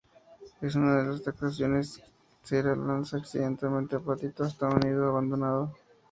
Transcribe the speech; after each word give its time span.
En 0.61 0.77
una 0.81 1.03
de 1.03 1.11
sus 1.15 1.27
actuaciones, 1.27 2.01
Cera 2.43 2.75
lanza 2.75 3.17
accidentalmente 3.17 3.97
a 3.97 3.99
Patito 3.99 4.43
hasta 4.43 4.67
un 4.67 4.79
nido 4.79 5.07
abandonado. 5.07 5.75